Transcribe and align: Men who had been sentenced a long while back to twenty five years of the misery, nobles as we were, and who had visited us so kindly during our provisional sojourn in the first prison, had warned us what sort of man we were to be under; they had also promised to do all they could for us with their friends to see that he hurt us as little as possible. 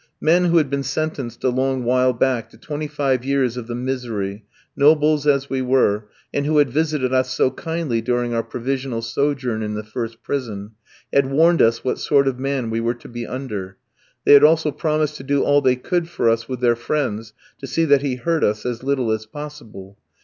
Men 0.19 0.45
who 0.45 0.57
had 0.57 0.67
been 0.71 0.81
sentenced 0.81 1.43
a 1.43 1.49
long 1.49 1.83
while 1.83 2.11
back 2.11 2.49
to 2.49 2.57
twenty 2.57 2.87
five 2.87 3.23
years 3.23 3.55
of 3.55 3.67
the 3.67 3.75
misery, 3.75 4.43
nobles 4.75 5.27
as 5.27 5.47
we 5.47 5.61
were, 5.61 6.07
and 6.33 6.43
who 6.47 6.57
had 6.57 6.71
visited 6.71 7.13
us 7.13 7.31
so 7.31 7.51
kindly 7.51 8.01
during 8.01 8.33
our 8.33 8.41
provisional 8.41 9.03
sojourn 9.03 9.61
in 9.61 9.75
the 9.75 9.83
first 9.83 10.23
prison, 10.23 10.71
had 11.13 11.29
warned 11.29 11.61
us 11.61 11.83
what 11.83 11.99
sort 11.99 12.27
of 12.27 12.39
man 12.39 12.71
we 12.71 12.79
were 12.79 12.95
to 12.95 13.07
be 13.07 13.27
under; 13.27 13.77
they 14.25 14.33
had 14.33 14.43
also 14.43 14.71
promised 14.71 15.17
to 15.17 15.23
do 15.23 15.43
all 15.43 15.61
they 15.61 15.75
could 15.75 16.09
for 16.09 16.29
us 16.31 16.49
with 16.49 16.61
their 16.61 16.75
friends 16.75 17.33
to 17.59 17.67
see 17.67 17.85
that 17.85 18.01
he 18.01 18.15
hurt 18.15 18.43
us 18.43 18.65
as 18.65 18.81
little 18.81 19.11
as 19.11 19.27
possible. 19.27 19.99